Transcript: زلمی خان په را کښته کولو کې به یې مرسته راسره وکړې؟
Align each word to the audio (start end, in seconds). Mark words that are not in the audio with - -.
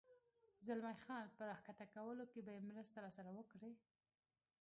زلمی 0.67 0.95
خان 1.03 1.25
په 1.37 1.41
را 1.49 1.55
کښته 1.65 1.85
کولو 1.95 2.23
کې 2.31 2.39
به 2.45 2.51
یې 2.55 2.65
مرسته 2.69 2.97
راسره 3.05 3.29
وکړې؟ 3.33 3.71